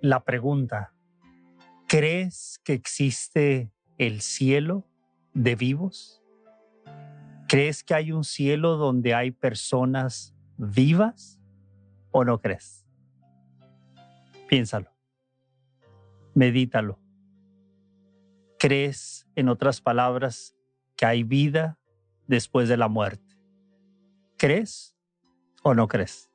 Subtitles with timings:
[0.00, 0.94] la pregunta,
[1.86, 4.86] ¿crees que existe el cielo
[5.34, 6.22] de vivos?
[7.48, 11.40] ¿Crees que hay un cielo donde hay personas vivas
[12.12, 12.86] o no crees?
[14.48, 14.90] Piénsalo,
[16.34, 16.98] medítalo.
[18.58, 20.54] ¿Crees, en otras palabras,
[20.96, 21.78] que hay vida
[22.26, 23.36] después de la muerte?
[24.36, 24.96] ¿Crees
[25.62, 26.30] o no crees?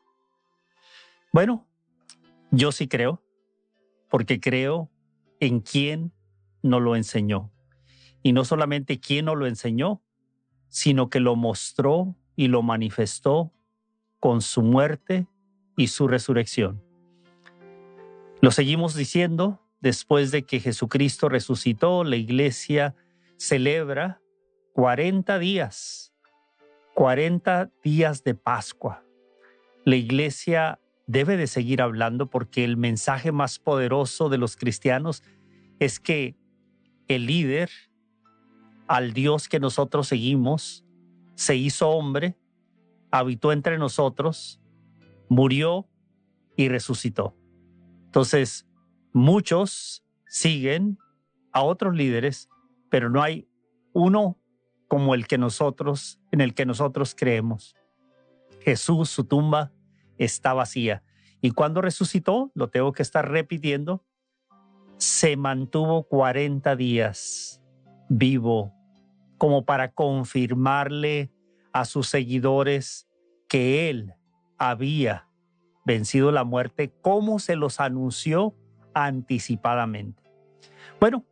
[1.31, 1.67] Bueno,
[2.51, 3.24] yo sí creo
[4.15, 4.89] porque creo
[5.41, 6.13] en quien
[6.63, 7.51] nos lo enseñó.
[8.23, 10.01] Y no solamente quien nos lo enseñó,
[10.69, 13.51] sino que lo mostró y lo manifestó
[14.21, 15.27] con su muerte
[15.75, 16.81] y su resurrección.
[18.39, 22.95] Lo seguimos diciendo después de que Jesucristo resucitó, la iglesia
[23.35, 24.21] celebra
[24.75, 26.13] 40 días,
[26.93, 29.03] 40 días de Pascua.
[29.83, 35.23] La iglesia debe de seguir hablando porque el mensaje más poderoso de los cristianos
[35.79, 36.35] es que
[37.07, 37.69] el líder,
[38.87, 40.83] al Dios que nosotros seguimos,
[41.35, 42.37] se hizo hombre,
[43.11, 44.59] habitó entre nosotros,
[45.29, 45.87] murió
[46.55, 47.35] y resucitó.
[48.05, 48.65] Entonces,
[49.13, 50.97] muchos siguen
[51.51, 52.49] a otros líderes,
[52.89, 53.47] pero no hay
[53.93, 54.37] uno
[54.87, 57.75] como el que nosotros, en el que nosotros creemos.
[58.61, 59.71] Jesús, su tumba
[60.17, 61.03] está vacía.
[61.41, 64.03] Y cuando resucitó, lo tengo que estar repitiendo,
[64.97, 67.61] se mantuvo 40 días
[68.09, 68.73] vivo
[69.37, 71.31] como para confirmarle
[71.73, 73.07] a sus seguidores
[73.47, 74.13] que él
[74.57, 75.27] había
[75.85, 78.55] vencido la muerte como se los anunció
[78.93, 80.23] anticipadamente.
[80.99, 81.25] Bueno,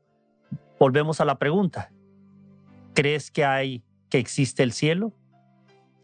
[0.80, 1.92] volvemos a la pregunta.
[2.94, 5.14] ¿Crees que hay que existe el cielo?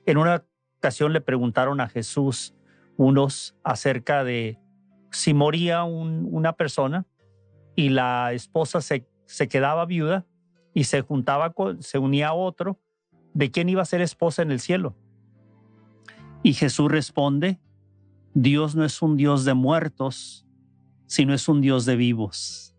[0.06, 0.46] En una
[0.78, 2.56] ocasión le preguntaron a Jesús
[3.00, 4.60] unos acerca de
[5.10, 7.08] si moría una persona
[7.74, 10.28] y la esposa se, se quedaba viuda
[10.74, 12.78] y se juntaba, con, se unía a otro,
[13.34, 14.98] ¿de quién iba a ser esposa en el cielo?
[16.44, 17.62] Y Jesús responde,
[18.34, 20.46] Dios no es un Dios de muertos,
[21.06, 22.76] sino es un Dios de vivos.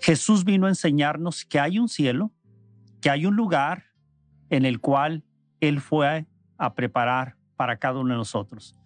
[0.00, 2.30] Jesús vino a enseñarnos que hay un cielo,
[3.00, 3.86] que hay un lugar
[4.50, 5.24] en el cual
[5.58, 6.28] Él fue
[6.58, 8.76] a preparar para cada uno de nosotros.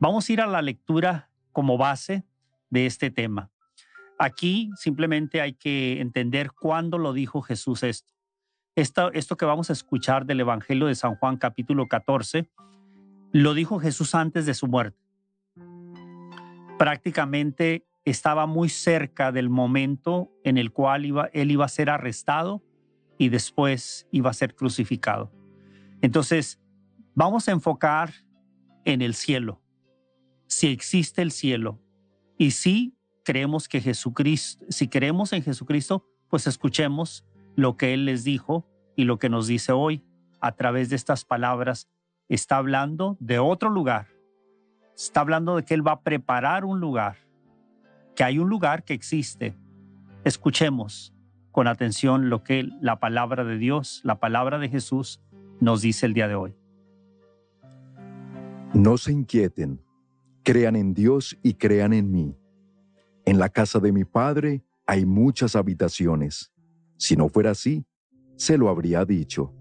[0.00, 2.24] Vamos a ir a la lectura como base
[2.70, 3.50] de este tema.
[4.18, 8.10] Aquí simplemente hay que entender cuándo lo dijo Jesús esto.
[8.74, 9.36] esto.
[9.36, 12.48] Que vamos a escuchar del Evangelio de San Juan capítulo 14,
[13.32, 14.98] lo dijo Jesús antes de su muerte.
[16.78, 22.62] Prácticamente estaba muy cerca del momento en el cual él iba a ser arrestado
[23.18, 25.30] y después iba a ser crucificado.
[26.00, 26.61] Entonces,
[27.14, 28.12] Vamos a enfocar
[28.84, 29.60] en el cielo,
[30.46, 31.78] si existe el cielo.
[32.38, 38.24] Y si creemos que Jesucristo, si creemos en Jesucristo, pues escuchemos lo que Él les
[38.24, 40.04] dijo y lo que nos dice hoy
[40.40, 41.90] a través de estas palabras.
[42.30, 44.08] Está hablando de otro lugar.
[44.96, 47.18] Está hablando de que Él va a preparar un lugar,
[48.16, 49.54] que hay un lugar que existe.
[50.24, 51.12] Escuchemos
[51.50, 55.20] con atención lo que la palabra de Dios, la palabra de Jesús
[55.60, 56.61] nos dice el día de hoy.
[58.74, 59.82] No se inquieten,
[60.42, 62.34] crean en Dios y crean en mí.
[63.26, 66.50] En la casa de mi Padre hay muchas habitaciones.
[66.96, 67.84] Si no fuera así,
[68.36, 69.52] se lo habría dicho,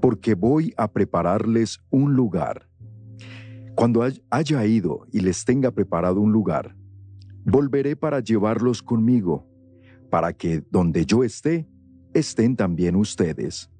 [0.00, 2.68] porque voy a prepararles un lugar.
[3.76, 6.74] Cuando haya ido y les tenga preparado un lugar,
[7.44, 9.46] volveré para llevarlos conmigo,
[10.10, 11.68] para que donde yo esté,
[12.14, 13.70] estén también ustedes.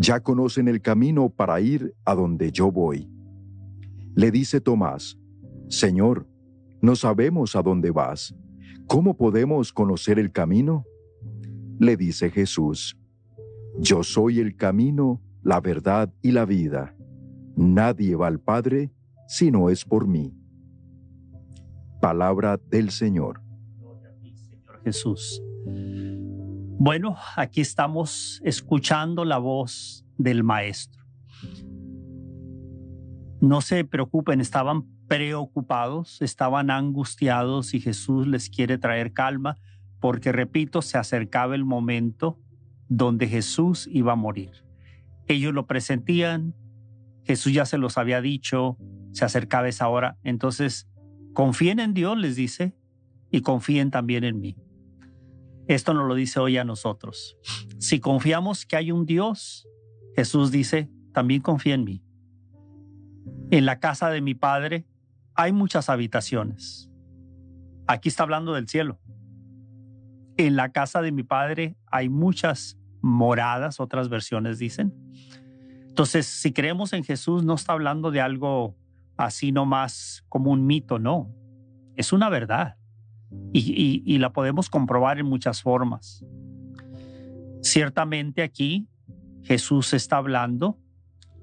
[0.00, 3.13] Ya conocen el camino para ir a donde yo voy.
[4.14, 5.18] Le dice Tomás,
[5.68, 6.28] Señor,
[6.80, 8.34] no sabemos a dónde vas.
[8.86, 10.84] ¿Cómo podemos conocer el camino?
[11.80, 12.96] Le dice Jesús,
[13.80, 16.94] Yo soy el camino, la verdad y la vida.
[17.56, 18.92] Nadie va al Padre
[19.26, 20.32] si no es por mí.
[22.00, 23.40] Palabra del Señor.
[24.84, 25.42] Jesús.
[26.78, 31.04] Bueno, aquí estamos escuchando la voz del Maestro
[33.44, 39.56] no se preocupen, estaban preocupados, estaban angustiados y Jesús les quiere traer calma
[40.00, 42.38] porque, repito, se acercaba el momento
[42.88, 44.64] donde Jesús iba a morir.
[45.26, 46.54] Ellos lo presentían,
[47.24, 48.76] Jesús ya se los había dicho,
[49.12, 50.88] se acercaba esa hora, entonces
[51.32, 52.74] confíen en Dios, les dice,
[53.30, 54.56] y confíen también en mí.
[55.66, 57.36] Esto nos lo dice hoy a nosotros.
[57.78, 59.66] Si confiamos que hay un Dios,
[60.14, 62.03] Jesús dice, también confía en mí.
[63.50, 64.86] En la casa de mi Padre
[65.34, 66.90] hay muchas habitaciones.
[67.86, 68.98] Aquí está hablando del cielo.
[70.36, 74.94] En la casa de mi Padre hay muchas moradas, otras versiones dicen.
[75.88, 78.76] Entonces, si creemos en Jesús, no está hablando de algo
[79.16, 81.30] así nomás como un mito, no.
[81.96, 82.76] Es una verdad.
[83.52, 86.24] Y, y la podemos comprobar en muchas formas.
[87.62, 88.88] Ciertamente aquí
[89.42, 90.78] Jesús está hablando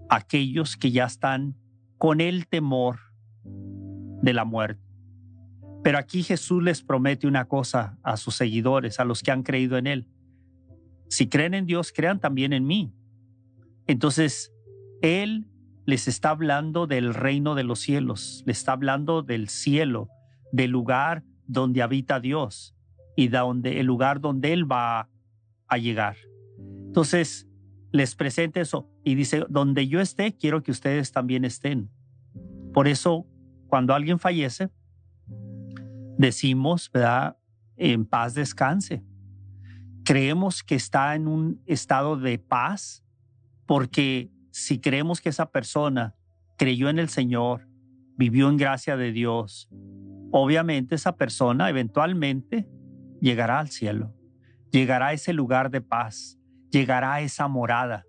[0.10, 1.56] a aquellos que ya están
[2.02, 2.98] con el temor
[3.44, 4.82] de la muerte.
[5.84, 9.78] Pero aquí Jesús les promete una cosa a sus seguidores, a los que han creído
[9.78, 10.08] en Él.
[11.10, 12.92] Si creen en Dios, crean también en mí.
[13.86, 14.52] Entonces,
[15.04, 15.46] Él
[15.86, 20.10] les está hablando del reino de los cielos, les está hablando del cielo,
[20.52, 22.76] del lugar donde habita Dios
[23.16, 25.08] y donde, el lugar donde Él va
[25.68, 26.18] a llegar.
[26.58, 27.48] Entonces,
[27.92, 31.90] les presenta eso y dice, donde yo esté, quiero que ustedes también estén.
[32.74, 33.28] Por eso,
[33.68, 34.70] cuando alguien fallece,
[36.18, 37.38] decimos, ¿verdad?
[37.78, 39.04] En paz descanse.
[40.04, 43.04] Creemos que está en un estado de paz
[43.66, 46.16] porque si creemos que esa persona
[46.58, 47.68] creyó en el Señor,
[48.18, 49.70] vivió en gracia de Dios,
[50.32, 52.68] obviamente esa persona eventualmente
[53.20, 54.14] llegará al cielo,
[54.72, 56.41] llegará a ese lugar de paz,
[56.72, 58.06] llegará a esa morada.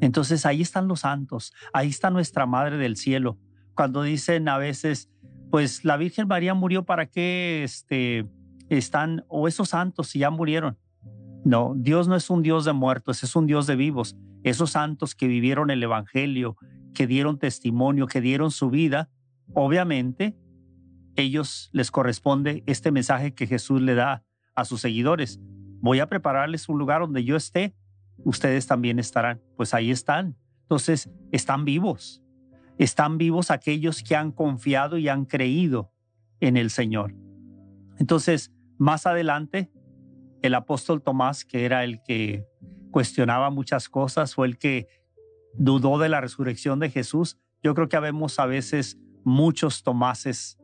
[0.00, 3.38] Entonces ahí están los santos, ahí está nuestra Madre del Cielo.
[3.74, 5.10] Cuando dicen a veces,
[5.50, 8.26] pues la Virgen María murió para qué este,
[8.68, 10.78] están, o esos santos si ya murieron.
[11.44, 14.16] No, Dios no es un Dios de muertos, es un Dios de vivos.
[14.42, 16.56] Esos santos que vivieron el Evangelio,
[16.92, 19.10] que dieron testimonio, que dieron su vida,
[19.54, 20.36] obviamente
[21.14, 24.24] ellos les corresponde este mensaje que Jesús le da
[24.54, 25.40] a sus seguidores
[25.86, 27.74] voy a prepararles un lugar donde yo esté,
[28.24, 29.40] ustedes también estarán.
[29.56, 30.36] Pues ahí están.
[30.62, 32.22] Entonces, están vivos.
[32.76, 35.92] Están vivos aquellos que han confiado y han creído
[36.40, 37.14] en el Señor.
[37.98, 39.70] Entonces, más adelante,
[40.42, 42.46] el apóstol Tomás, que era el que
[42.90, 44.88] cuestionaba muchas cosas, fue el que
[45.54, 47.38] dudó de la resurrección de Jesús.
[47.62, 50.58] Yo creo que habemos a veces muchos Tomases.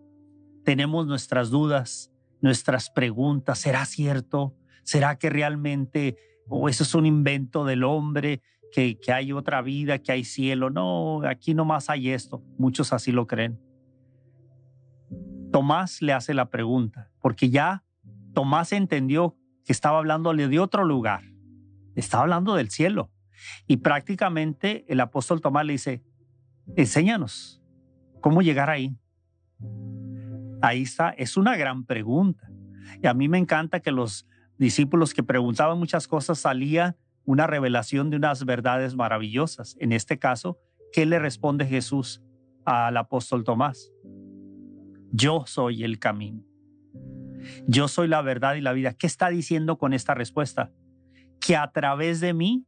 [0.64, 3.58] Tenemos nuestras dudas, nuestras preguntas.
[3.60, 4.54] ¿Será cierto?
[4.82, 6.16] ¿Será que realmente,
[6.48, 8.42] o eso es un invento del hombre,
[8.72, 10.70] que, que hay otra vida, que hay cielo?
[10.70, 12.42] No, aquí nomás hay esto.
[12.58, 13.60] Muchos así lo creen.
[15.52, 17.84] Tomás le hace la pregunta, porque ya
[18.32, 21.22] Tomás entendió que estaba hablándole de otro lugar,
[21.94, 23.10] estaba hablando del cielo.
[23.66, 26.02] Y prácticamente el apóstol Tomás le dice,
[26.76, 27.62] enséñanos
[28.20, 28.96] cómo llegar ahí.
[30.62, 32.48] Ahí está, es una gran pregunta.
[33.02, 34.26] Y a mí me encanta que los
[34.58, 39.76] discípulos que preguntaban muchas cosas salía una revelación de unas verdades maravillosas.
[39.78, 40.58] En este caso,
[40.92, 42.22] ¿qué le responde Jesús
[42.64, 43.92] al apóstol Tomás?
[45.12, 46.42] Yo soy el camino.
[47.66, 48.94] Yo soy la verdad y la vida.
[48.94, 50.72] ¿Qué está diciendo con esta respuesta?
[51.40, 52.66] Que a través de mí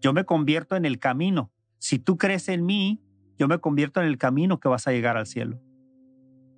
[0.00, 1.50] yo me convierto en el camino.
[1.78, 3.02] Si tú crees en mí,
[3.38, 5.60] yo me convierto en el camino que vas a llegar al cielo,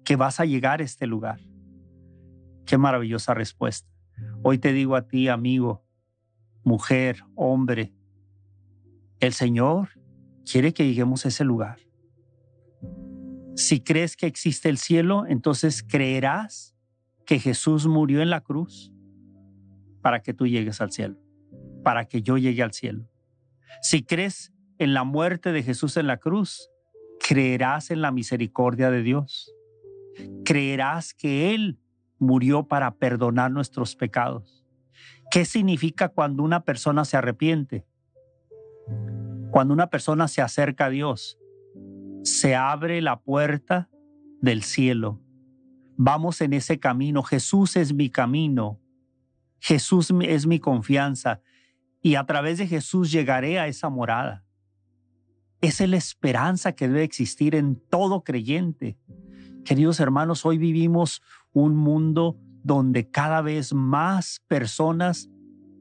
[0.04, 1.40] que vas a llegar a este lugar.
[2.66, 3.88] Qué maravillosa respuesta.
[4.42, 5.84] Hoy te digo a ti, amigo,
[6.62, 7.92] mujer, hombre,
[9.20, 9.88] el Señor
[10.50, 11.78] quiere que lleguemos a ese lugar.
[13.56, 16.76] Si crees que existe el cielo, entonces creerás
[17.26, 18.92] que Jesús murió en la cruz
[20.00, 21.18] para que tú llegues al cielo,
[21.82, 23.10] para que yo llegue al cielo.
[23.82, 26.70] Si crees en la muerte de Jesús en la cruz,
[27.18, 29.52] creerás en la misericordia de Dios.
[30.44, 31.78] Creerás que Él
[32.18, 34.64] murió para perdonar nuestros pecados.
[35.30, 37.86] ¿Qué significa cuando una persona se arrepiente?
[39.50, 41.38] Cuando una persona se acerca a Dios,
[42.22, 43.88] se abre la puerta
[44.40, 45.20] del cielo.
[45.96, 47.22] Vamos en ese camino.
[47.22, 48.80] Jesús es mi camino.
[49.58, 51.40] Jesús es mi confianza.
[52.00, 54.44] Y a través de Jesús llegaré a esa morada.
[55.60, 58.96] Es la esperanza que debe existir en todo creyente.
[59.64, 61.22] Queridos hermanos, hoy vivimos
[61.52, 65.30] un mundo donde cada vez más personas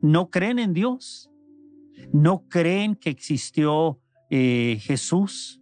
[0.01, 1.29] no creen en Dios,
[2.13, 5.61] no creen que existió eh, Jesús.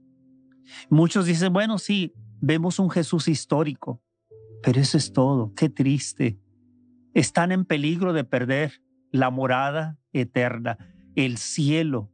[0.89, 4.01] Muchos dicen, bueno, sí, vemos un Jesús histórico,
[4.61, 5.53] pero eso es todo.
[5.55, 6.39] Qué triste.
[7.13, 8.81] Están en peligro de perder
[9.11, 10.77] la morada eterna,
[11.15, 12.11] el cielo.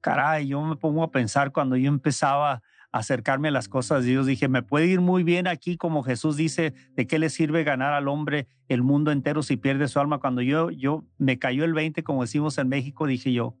[0.00, 4.26] Caray, yo me pongo a pensar cuando yo empezaba acercarme a las cosas Dios.
[4.26, 7.92] Dije, me puede ir muy bien aquí, como Jesús dice, ¿de qué le sirve ganar
[7.92, 10.18] al hombre el mundo entero si pierde su alma?
[10.18, 13.56] Cuando yo, yo me cayó el 20, como decimos en México, dije yo,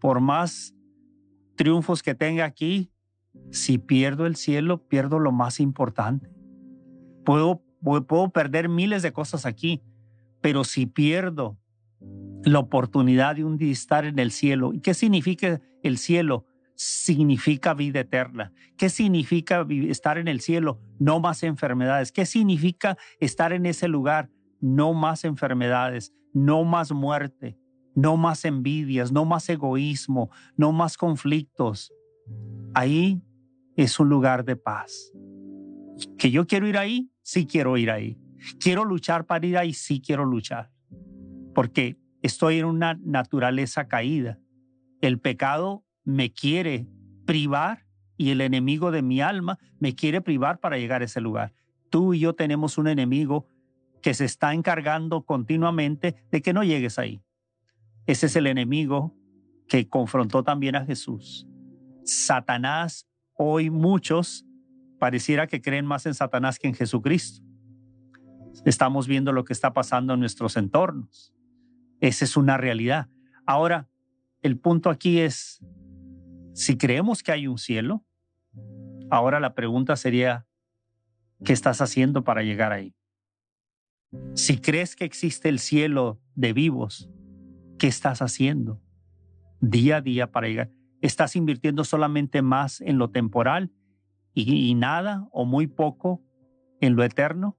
[0.00, 0.74] por más
[1.56, 2.90] triunfos que tenga aquí,
[3.50, 6.28] si pierdo el cielo, pierdo lo más importante.
[7.24, 9.82] Puedo, puedo perder miles de cosas aquí,
[10.40, 11.56] pero si pierdo
[12.44, 16.46] la oportunidad de un estar en el cielo, ¿y qué significa el cielo?
[16.82, 18.52] Significa vida eterna?
[18.76, 20.80] ¿Qué significa estar en el cielo?
[20.98, 22.12] No más enfermedades.
[22.12, 24.30] ¿Qué significa estar en ese lugar?
[24.60, 27.58] No más enfermedades, no más muerte,
[27.94, 31.92] no más envidias, no más egoísmo, no más conflictos.
[32.74, 33.22] Ahí
[33.76, 35.12] es un lugar de paz.
[36.18, 37.10] ¿Que yo quiero ir ahí?
[37.22, 38.18] Sí quiero ir ahí.
[38.58, 39.72] ¿Quiero luchar para ir ahí?
[39.72, 40.70] Sí quiero luchar.
[41.54, 44.38] Porque estoy en una naturaleza caída.
[45.00, 46.86] El pecado me quiere
[47.24, 51.52] privar y el enemigo de mi alma me quiere privar para llegar a ese lugar.
[51.90, 53.46] Tú y yo tenemos un enemigo
[54.00, 57.22] que se está encargando continuamente de que no llegues ahí.
[58.06, 59.14] Ese es el enemigo
[59.68, 61.46] que confrontó también a Jesús.
[62.04, 64.44] Satanás, hoy muchos
[64.98, 67.44] pareciera que creen más en Satanás que en Jesucristo.
[68.64, 71.32] Estamos viendo lo que está pasando en nuestros entornos.
[72.00, 73.08] Esa es una realidad.
[73.46, 73.88] Ahora,
[74.42, 75.64] el punto aquí es,
[76.54, 78.04] si creemos que hay un cielo,
[79.10, 80.46] ahora la pregunta sería,
[81.44, 82.94] ¿qué estás haciendo para llegar ahí?
[84.34, 87.10] Si crees que existe el cielo de vivos,
[87.78, 88.82] ¿qué estás haciendo
[89.60, 90.70] día a día para llegar?
[91.00, 93.72] ¿Estás invirtiendo solamente más en lo temporal
[94.34, 96.22] y, nada o muy poco
[96.80, 97.58] en lo eterno?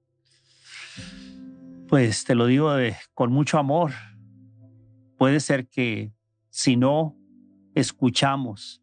[1.88, 2.72] Pues te lo digo
[3.14, 3.92] con mucho amor.
[5.18, 6.14] Puede ser que
[6.50, 7.18] si no
[7.74, 8.83] escuchamos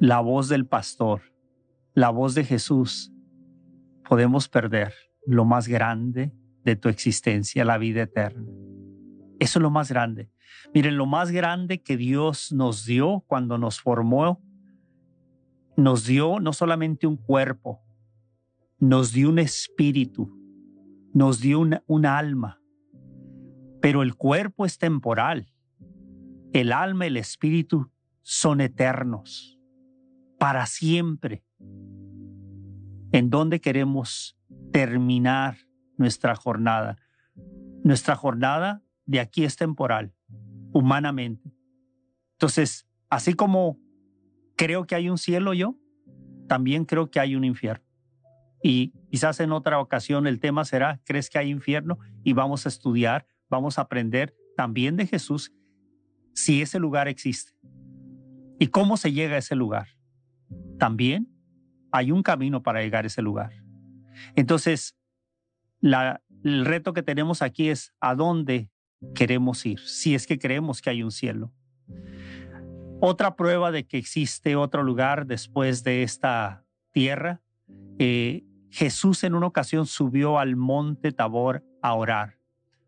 [0.00, 1.22] la voz del pastor,
[1.94, 3.12] la voz de Jesús,
[4.08, 4.94] podemos perder
[5.26, 6.32] lo más grande
[6.64, 8.46] de tu existencia, la vida eterna.
[9.38, 10.30] Eso es lo más grande.
[10.74, 14.42] Miren, lo más grande que Dios nos dio cuando nos formó,
[15.76, 17.82] nos dio no solamente un cuerpo,
[18.78, 20.36] nos dio un espíritu,
[21.12, 22.60] nos dio un, alma,
[23.80, 25.52] pero el cuerpo es temporal,
[26.52, 27.90] el alma y el espíritu
[28.22, 29.55] son eternos
[30.38, 31.44] para siempre.
[33.12, 34.38] ¿En dónde queremos
[34.72, 35.56] terminar
[35.96, 36.98] nuestra jornada?
[37.82, 40.12] Nuestra jornada de aquí es temporal,
[40.72, 41.52] humanamente.
[42.32, 43.78] Entonces, así como
[44.56, 45.76] creo que hay un cielo yo,
[46.48, 47.84] también creo que hay un infierno.
[48.62, 51.98] Y quizás en otra ocasión el tema será, ¿crees que hay infierno?
[52.24, 55.52] Y vamos a estudiar, vamos a aprender también de Jesús
[56.32, 57.52] si ese lugar existe
[58.58, 59.95] y cómo se llega a ese lugar
[60.78, 61.28] también
[61.92, 63.52] hay un camino para llegar a ese lugar.
[64.34, 64.96] Entonces,
[65.80, 68.70] el reto que tenemos aquí es a dónde
[69.14, 71.52] queremos ir, si es que creemos que hay un cielo.
[73.00, 77.42] Otra prueba de que existe otro lugar después de esta tierra,
[77.98, 82.38] eh, Jesús en una ocasión subió al monte Tabor a orar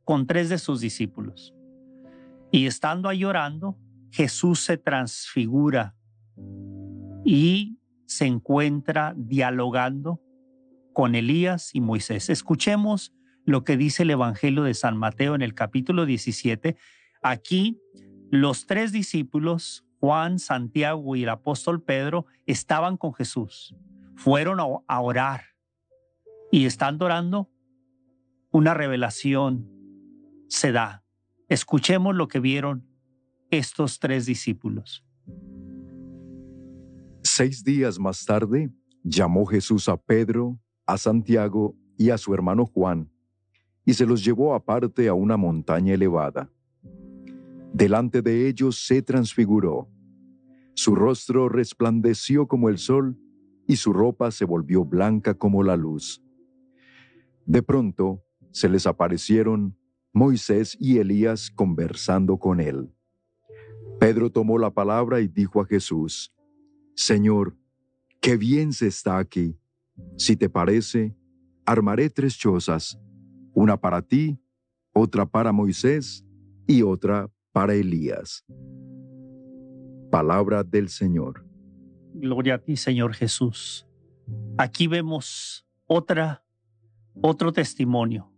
[0.04, 1.54] con tres de sus discípulos.
[2.50, 3.76] Y estando ahí orando,
[4.10, 5.94] Jesús se transfigura
[7.24, 7.77] y
[8.08, 10.20] se encuentra dialogando
[10.94, 12.30] con Elías y Moisés.
[12.30, 13.12] Escuchemos
[13.44, 16.76] lo que dice el Evangelio de San Mateo en el capítulo 17.
[17.22, 17.78] Aquí
[18.30, 23.76] los tres discípulos, Juan, Santiago y el apóstol Pedro, estaban con Jesús.
[24.16, 25.42] Fueron a orar
[26.50, 27.50] y estando orando,
[28.50, 29.68] una revelación
[30.48, 31.04] se da.
[31.48, 32.88] Escuchemos lo que vieron
[33.50, 35.04] estos tres discípulos.
[37.22, 38.70] Seis días más tarde,
[39.02, 43.10] llamó Jesús a Pedro, a Santiago y a su hermano Juan,
[43.84, 46.50] y se los llevó aparte a una montaña elevada.
[47.72, 49.88] Delante de ellos se transfiguró.
[50.74, 53.18] Su rostro resplandeció como el sol,
[53.66, 56.22] y su ropa se volvió blanca como la luz.
[57.44, 59.76] De pronto se les aparecieron
[60.12, 62.92] Moisés y Elías conversando con él.
[64.00, 66.32] Pedro tomó la palabra y dijo a Jesús,
[66.98, 67.56] Señor,
[68.20, 69.56] qué bien se está aquí.
[70.16, 71.16] Si te parece,
[71.64, 72.98] armaré tres chozas,
[73.54, 74.42] una para ti,
[74.92, 76.26] otra para Moisés
[76.66, 78.44] y otra para Elías.
[80.10, 81.46] Palabra del Señor.
[82.14, 83.86] Gloria a ti, Señor Jesús.
[84.56, 86.44] Aquí vemos otra,
[87.22, 88.32] otro testimonio.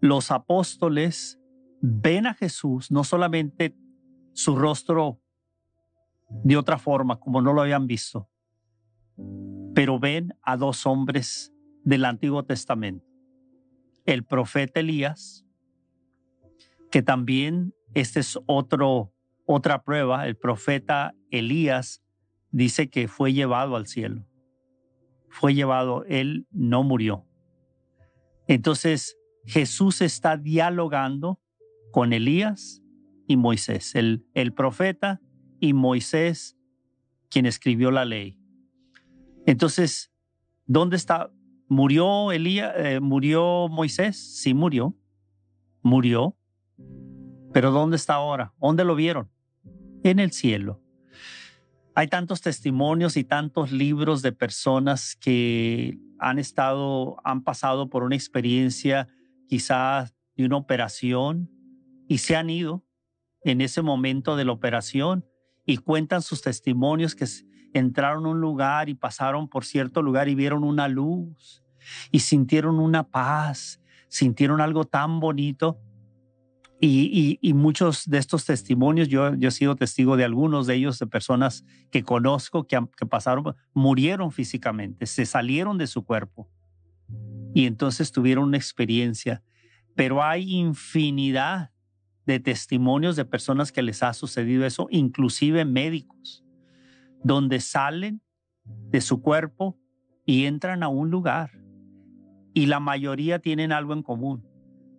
[0.00, 1.38] Los apóstoles
[1.82, 3.76] ven a Jesús, no solamente
[4.32, 5.20] su rostro
[6.28, 8.28] de otra forma, como no lo habían visto,
[9.74, 11.52] pero ven a dos hombres
[11.84, 13.06] del Antiguo Testamento.
[14.04, 15.46] El profeta Elías,
[16.90, 19.12] que también este es otro,
[19.46, 22.02] otra prueba, el profeta Elías
[22.50, 24.26] dice que fue llevado al cielo.
[25.28, 27.26] Fue llevado, él no murió.
[28.46, 31.40] Entonces Jesús está dialogando
[31.90, 32.82] con Elías
[33.26, 35.20] y Moisés, el, el profeta
[35.64, 36.58] y Moisés,
[37.30, 38.38] quien escribió la ley.
[39.46, 40.12] Entonces,
[40.66, 41.32] ¿dónde está?
[41.68, 42.74] ¿Murió Elías?
[42.76, 44.16] Eh, ¿Murió Moisés?
[44.42, 44.94] Sí, murió.
[45.82, 46.36] Murió.
[47.54, 48.52] Pero ¿dónde está ahora?
[48.60, 49.30] ¿Dónde lo vieron?
[50.02, 50.82] En el cielo.
[51.94, 58.16] Hay tantos testimonios y tantos libros de personas que han estado, han pasado por una
[58.16, 59.08] experiencia
[59.48, 61.50] quizás de una operación
[62.06, 62.84] y se han ido
[63.44, 65.24] en ese momento de la operación
[65.66, 67.26] y cuentan sus testimonios que
[67.72, 71.62] entraron a un lugar y pasaron por cierto lugar y vieron una luz
[72.10, 75.78] y sintieron una paz, sintieron algo tan bonito.
[76.80, 81.06] Y, muchos de estos testimonios, yo, yo, he sido testigo de algunos de ellos, de
[81.06, 86.50] personas que conozco que, que pasaron, murieron físicamente, se salieron de su cuerpo
[87.54, 89.42] y entonces tuvieron una experiencia.
[89.94, 91.70] Pero hay infinidad
[92.26, 96.44] de testimonios de personas que les ha sucedido eso, inclusive médicos,
[97.22, 98.22] donde salen
[98.64, 99.78] de su cuerpo
[100.24, 101.64] y entran a un lugar
[102.54, 104.46] y la mayoría tienen algo en común.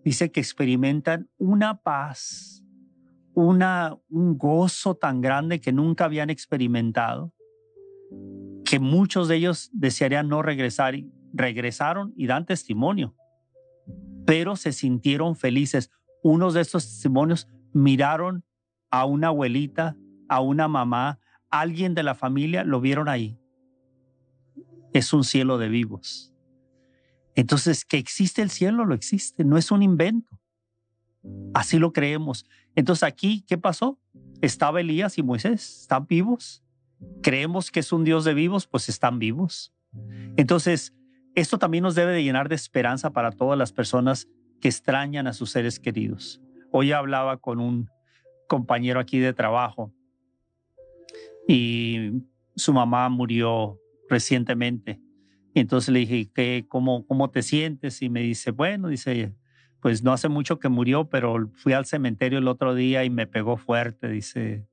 [0.04, 2.64] Dice que experimentan una paz,
[3.34, 7.34] una, un gozo tan grande que nunca habían experimentado,
[8.66, 13.16] que muchos de ellos desearían no regresar y regresaron y dan testimonio,
[14.26, 15.90] pero se sintieron felices.
[16.26, 18.44] Unos de estos testimonios miraron
[18.90, 19.96] a una abuelita,
[20.28, 21.20] a una mamá,
[21.52, 23.38] alguien de la familia, lo vieron ahí.
[24.92, 26.34] Es un cielo de vivos.
[27.36, 30.42] Entonces, que existe el cielo, lo existe, no es un invento.
[31.54, 32.48] Así lo creemos.
[32.74, 34.00] Entonces aquí, ¿qué pasó?
[34.42, 36.64] Estaba Elías y Moisés, están vivos.
[37.22, 39.76] Creemos que es un Dios de vivos, pues están vivos.
[40.38, 40.92] Entonces,
[41.36, 44.28] esto también nos debe de llenar de esperanza para todas las personas
[44.62, 46.42] que extrañan a sus seres queridos.
[46.72, 47.90] Hoy hablaba con un
[48.48, 49.94] compañero aquí de trabajo
[51.48, 52.24] y
[52.56, 55.00] su mamá murió recientemente
[55.62, 58.02] entonces le dije, ¿qué, cómo, ¿cómo te sientes?
[58.02, 59.34] Y me dice, bueno, dice,
[59.80, 63.26] pues no hace mucho que murió, pero fui al cementerio el otro día y me
[63.26, 64.10] pegó fuerte.
[64.10, 64.68] Dice,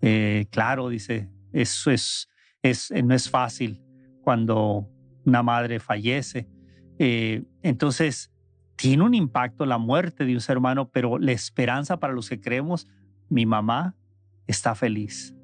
[0.00, 2.28] eh, claro, dice, eso es,
[2.62, 3.82] es, no es fácil
[4.22, 4.88] cuando
[5.24, 6.48] una madre fallece.
[7.00, 8.30] Eh, entonces,
[8.76, 12.40] tiene un impacto la muerte de un ser humano, pero la esperanza para los que
[12.40, 12.88] creemos,
[13.28, 13.94] mi mamá
[14.46, 15.34] está feliz.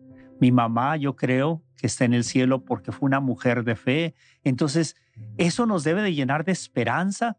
[0.40, 4.14] Mi mamá, yo creo que está en el cielo porque fue una mujer de fe.
[4.42, 4.96] Entonces,
[5.36, 7.36] eso nos debe de llenar de esperanza.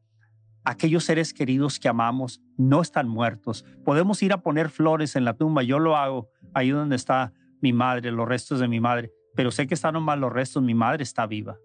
[0.63, 3.65] Aquellos seres queridos que amamos no están muertos.
[3.83, 5.63] Podemos ir a poner flores en la tumba.
[5.63, 9.11] Yo lo hago ahí donde está mi madre, los restos de mi madre.
[9.35, 10.61] Pero sé que están mal los restos.
[10.61, 11.57] Mi madre está viva.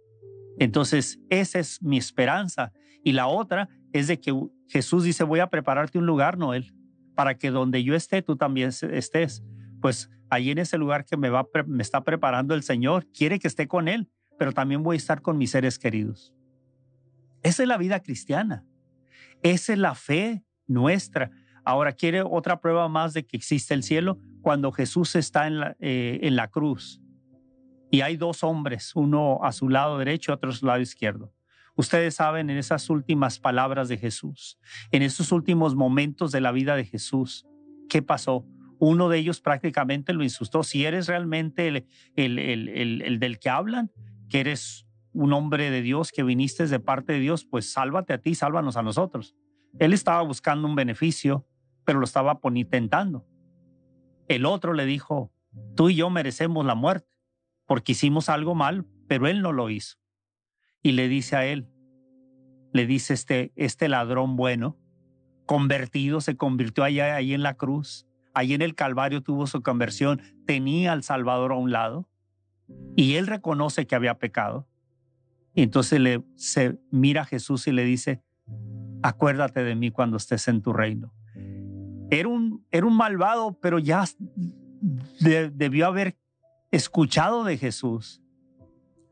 [0.58, 2.72] Entonces, esa es mi esperanza.
[3.06, 4.34] Y la otra es de que
[4.68, 6.74] Jesús dice, voy a prepararte un lugar, Noel,
[7.14, 9.44] para que donde yo esté, tú también estés.
[9.80, 13.46] Pues Allí en ese lugar que me, va, me está preparando el Señor, quiere que
[13.46, 16.34] esté con Él, pero también voy a estar con mis seres queridos.
[17.42, 18.64] Esa es la vida cristiana.
[19.42, 21.30] Esa es la fe nuestra.
[21.64, 24.18] Ahora, ¿quiere otra prueba más de que existe el cielo?
[24.42, 27.00] Cuando Jesús está en la, eh, en la cruz
[27.90, 31.32] y hay dos hombres, uno a su lado derecho, otro a su lado izquierdo.
[31.76, 34.58] Ustedes saben en esas últimas palabras de Jesús,
[34.90, 37.46] en esos últimos momentos de la vida de Jesús,
[37.90, 38.46] ¿qué pasó?
[38.78, 40.62] Uno de ellos prácticamente lo insultó.
[40.62, 41.86] Si eres realmente el,
[42.16, 43.90] el, del que hablan,
[44.28, 48.18] que eres un hombre de Dios, que viniste de parte de Dios, pues sálvate a
[48.18, 49.34] ti, sálvanos a nosotros.
[49.78, 51.46] Él estaba buscando un beneficio,
[51.84, 53.26] pero lo estaba tentando.
[54.28, 55.32] El otro le dijo,
[55.74, 57.08] tú y yo merecemos la muerte,
[57.66, 59.96] porque hicimos algo mal, pero él no lo hizo.
[60.86, 61.66] Y le dice a él,
[62.72, 64.76] le dice este, este ladrón bueno,
[65.44, 70.20] convertido, se convirtió allá ahí en la cruz, Allí en el Calvario tuvo su conversión,
[70.44, 72.06] tenía al Salvador a un lado
[72.94, 74.68] y él reconoce que había pecado.
[75.54, 78.22] Y entonces le, se mira a Jesús y le dice,
[79.02, 81.14] acuérdate de mí cuando estés en tu reino.
[82.10, 84.04] Era un, era un malvado, pero ya
[85.54, 86.18] debió haber
[86.70, 88.22] escuchado de Jesús.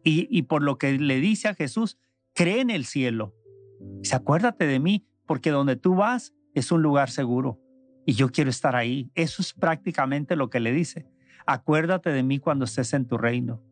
[0.07, 1.99] Y, por lo que le dice a Jesús,
[2.35, 3.35] cree en el cielo.
[4.01, 7.61] Dice, acuérdate de mí, porque donde tú vas es un lugar seguro
[8.07, 9.11] y yo quiero estar ahí.
[9.15, 11.07] Eso es prácticamente lo que le dice.
[11.47, 13.63] Acuérdate de mí cuando estés en tu reino.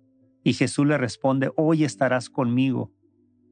[0.43, 2.93] Y Jesús le responde, hoy estarás conmigo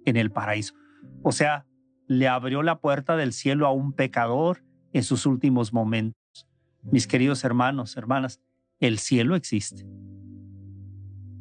[0.05, 0.75] en el paraíso.
[1.23, 1.67] O sea,
[2.07, 6.49] le abrió la puerta del cielo a un pecador en sus últimos momentos.
[6.83, 8.41] Mis queridos hermanos, hermanas,
[8.81, 9.87] el cielo existe.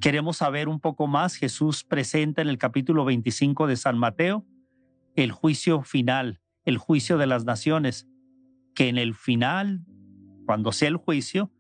[0.01, 1.35] Queremos saber un poco más.
[1.35, 4.45] Jesús presenta en el capítulo 25 de San Mateo
[5.15, 8.07] el juicio final, el juicio de las naciones,
[8.75, 9.83] que en el final,
[10.45, 11.51] cuando sea el juicio,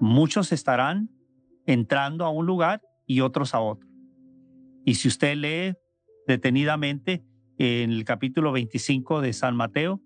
[0.00, 1.10] muchos estarán
[1.64, 3.88] entrando a un lugar y otros a otro.
[4.84, 5.74] Y si usted lee
[6.26, 7.24] detenidamente
[7.56, 10.02] en el capítulo 25 de San Mateo,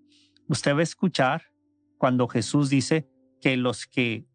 [0.47, 1.43] usted va a escuchar
[1.97, 3.09] cuando Jesús dice
[3.41, 4.25] que los que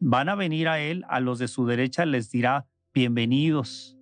[0.00, 2.66] van a venir a Él, a los de su derecha, les dirá,
[2.96, 3.94] bienvenidos,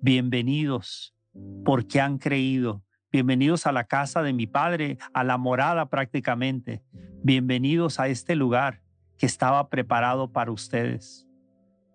[0.00, 1.14] bienvenidos,
[1.62, 2.82] porque han creído.
[3.12, 6.82] Bienvenidos a la casa de mi Padre, a la morada prácticamente.
[7.22, 8.80] Bienvenidos a este lugar
[9.18, 11.28] que estaba preparado para ustedes.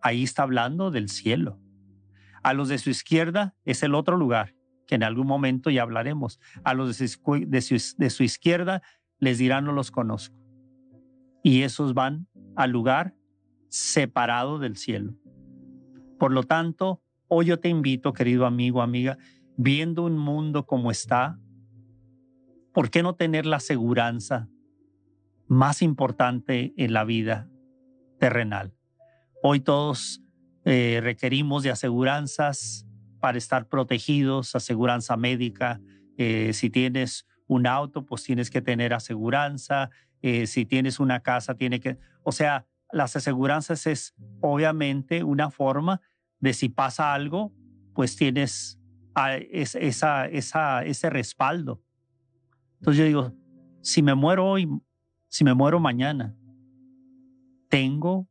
[0.04, 1.60] Ahí está hablando del cielo.
[2.44, 4.54] A los de su izquierda es el otro lugar,
[4.86, 6.40] que en algún momento ya hablaremos.
[6.64, 7.62] A los de
[8.12, 8.84] su, izquierda
[9.18, 10.38] les dirán no los conozco.
[11.42, 13.16] Y esos van al lugar
[13.70, 15.16] separado del cielo.
[16.20, 19.18] Por lo tanto, hoy yo te invito, querido amigo, amiga,
[19.56, 21.40] viendo un mundo como está,
[22.74, 24.14] ¿por qué no tener la seguridad
[25.48, 27.50] más importante en la vida
[28.20, 28.76] terrenal?
[29.42, 30.22] Hoy todos
[30.66, 32.86] eh, requerimos de aseguranzas
[33.22, 35.80] para estar protegidos, aseguranza médica.
[36.18, 39.90] Eh, si tienes un auto, pues tienes que tener aseguranza.
[40.22, 41.98] Eh, si tienes una casa, tiene que...
[42.24, 46.02] O sea, las aseguranzas es obviamente una forma
[46.40, 47.54] de si pasa algo,
[47.94, 48.80] pues tienes
[49.52, 51.82] esa, esa, ese respaldo.
[52.80, 53.34] Entonces yo digo,
[53.82, 54.68] si me muero hoy,
[55.28, 56.36] si me muero mañana,
[57.70, 58.28] tengo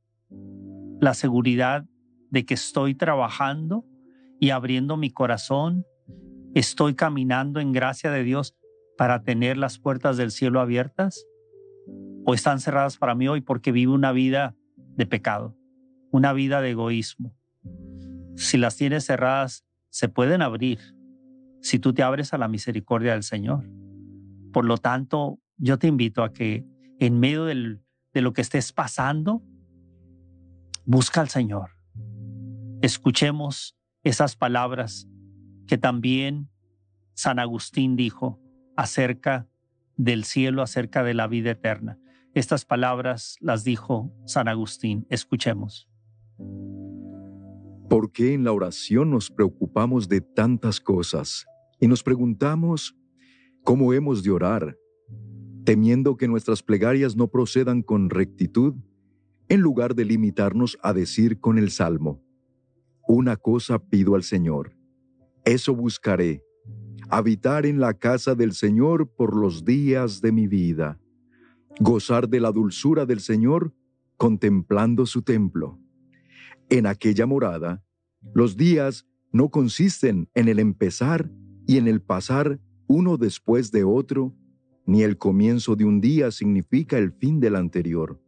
[1.01, 1.87] la seguridad
[2.31, 3.85] de que estoy trabajando
[4.41, 5.85] y abriendo mi corazón,
[6.55, 8.57] estoy caminando en gracia de Dios
[8.97, 11.27] para tener las puertas del cielo abiertas
[12.25, 14.57] o están cerradas para mí hoy porque vivo una vida
[14.97, 15.57] de pecado,
[16.11, 17.35] una vida de egoísmo.
[18.39, 20.79] Si las tienes cerradas, se pueden abrir
[21.61, 23.69] si tú te abres a la misericordia del Señor.
[24.53, 26.65] Por lo tanto, yo te invito a que
[27.01, 27.81] en medio de
[28.15, 29.43] lo que estés pasando,
[30.85, 31.71] busca al Señor.
[32.81, 35.09] Escuchemos esas palabras
[35.67, 36.49] que también
[37.15, 38.41] San Agustín dijo
[38.77, 39.49] acerca
[39.97, 41.99] del cielo, acerca de la vida eterna.
[42.35, 45.09] Estas palabras las dijo San Agustín.
[45.11, 45.89] Escuchemos.
[47.89, 51.47] ¿Por qué en la oración nos preocupamos de tantas cosas
[51.81, 52.95] y nos preguntamos
[53.65, 54.77] cómo hemos de orar,
[55.65, 58.75] temiendo que nuestras plegarias no procedan con rectitud,
[59.49, 62.23] en lugar de limitarnos a decir con el Salmo,
[63.07, 64.77] una cosa pido al Señor,
[65.47, 66.43] eso buscaré,
[67.09, 71.01] habitar en la casa del Señor por los días de mi vida,
[71.81, 73.73] gozar de la dulzura del Señor
[74.19, 75.79] contemplando su templo
[76.71, 77.83] en aquella morada,
[78.35, 81.31] los días no consisten en el empezar
[81.67, 84.35] y en el pasar uno después de otro,
[84.87, 88.21] ni el comienzo de un día significa el fin del anterior.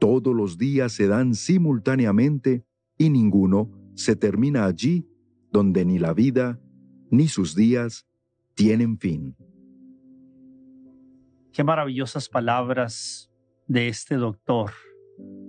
[0.00, 2.64] Todos los días se dan simultáneamente
[2.96, 5.06] y ninguno se termina allí
[5.52, 6.60] donde ni la vida
[7.10, 8.06] ni sus días
[8.54, 9.36] tienen fin.
[11.52, 13.30] Qué maravillosas palabras
[13.68, 14.72] de este doctor,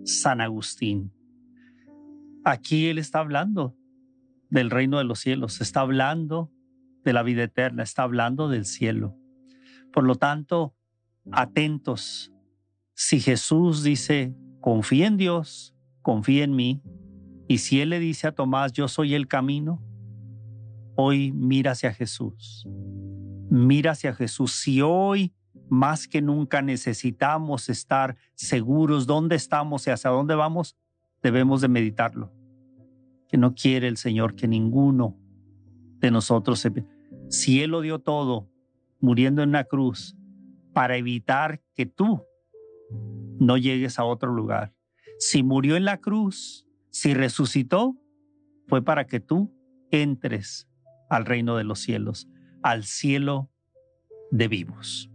[0.04, 1.15] San Agustín.
[2.46, 3.76] Aquí Él está hablando
[4.52, 6.52] del reino de los cielos, está hablando
[7.04, 9.18] de la vida eterna, está hablando del cielo.
[9.92, 10.76] Por lo tanto,
[11.32, 12.32] atentos.
[12.94, 16.84] Si Jesús dice, confía en Dios, confía en mí,
[17.48, 19.84] y si Él le dice a Tomás, yo soy el camino,
[20.96, 22.68] hoy mira hacia Jesús.
[23.50, 24.52] Mira hacia Jesús.
[24.52, 25.34] Si hoy
[25.68, 30.78] más que nunca necesitamos estar seguros dónde estamos y hacia dónde vamos,
[31.24, 32.35] debemos de meditarlo.
[33.28, 35.18] Que no quiere el Señor que ninguno
[36.00, 36.72] de nosotros se...
[37.30, 38.50] Si Él lo dio todo,
[39.00, 40.16] muriendo en una cruz,
[40.74, 42.22] para evitar que tú
[43.40, 44.74] no llegues a otro lugar.
[45.20, 47.96] Si murió en la cruz, si resucitó,
[48.68, 49.54] fue para que tú
[49.92, 50.68] entres
[51.10, 52.28] al reino de los cielos,
[52.62, 53.50] al cielo
[54.32, 55.10] de vivos.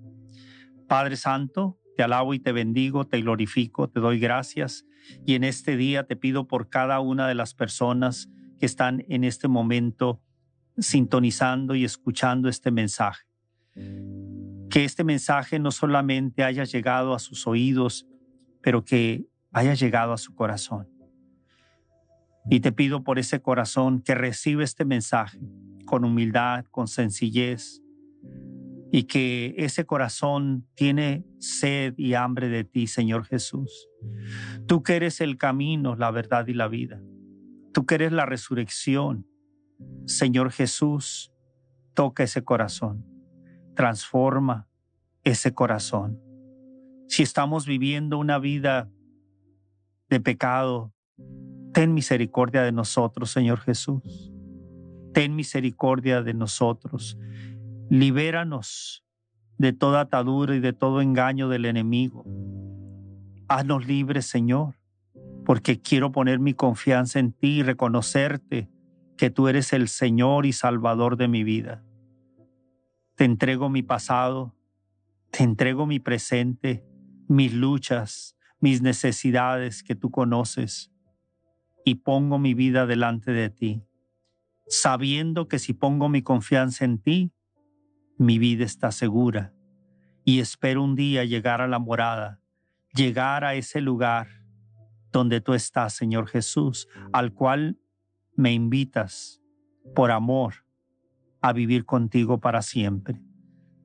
[0.88, 4.86] Padre Santo, te alabo y te bendigo, te glorifico, te doy gracias
[5.24, 9.24] y en este día te pido por cada una de las personas que están en
[9.24, 10.20] este momento
[10.78, 13.24] sintonizando y escuchando este mensaje.
[13.74, 18.06] Que este mensaje no solamente haya llegado a sus oídos,
[18.62, 20.88] pero que haya llegado a su corazón.
[22.48, 25.40] Y te pido por ese corazón que reciba este mensaje
[25.86, 27.82] con humildad, con sencillez,
[28.92, 33.88] y que ese corazón tiene sed y hambre de ti, Señor Jesús.
[34.66, 37.00] Tú que eres el camino, la verdad y la vida.
[37.72, 39.26] Tú que eres la resurrección.
[40.06, 41.32] Señor Jesús,
[41.94, 43.06] toca ese corazón,
[43.74, 44.68] transforma
[45.24, 46.20] ese corazón.
[47.08, 48.90] Si estamos viviendo una vida
[50.08, 50.92] de pecado,
[51.72, 54.32] ten misericordia de nosotros, Señor Jesús.
[55.12, 57.18] Ten misericordia de nosotros.
[57.90, 59.04] Libéranos
[59.58, 62.24] de toda atadura y de todo engaño del enemigo.
[63.48, 64.76] Haznos libres, Señor,
[65.44, 68.70] porque quiero poner mi confianza en ti y reconocerte
[69.18, 71.84] que tú eres el Señor y Salvador de mi vida.
[73.16, 74.54] Te entrego mi pasado,
[75.32, 76.86] te entrego mi presente,
[77.26, 80.92] mis luchas, mis necesidades que tú conoces,
[81.84, 83.82] y pongo mi vida delante de ti,
[84.68, 87.32] sabiendo que si pongo mi confianza en ti,
[88.20, 89.54] mi vida está segura,
[90.26, 92.38] y espero un día llegar a la morada,
[92.94, 94.44] llegar a ese lugar
[95.10, 97.78] donde tú estás, Señor Jesús, al cual
[98.36, 99.40] me invitas
[99.94, 100.66] por amor
[101.40, 103.22] a vivir contigo para siempre.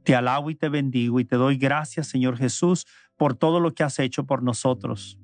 [0.04, 3.84] Te alabo y te bendigo y te doy gracias, Señor Jesús, por todo lo que
[3.84, 5.17] has hecho por nosotros,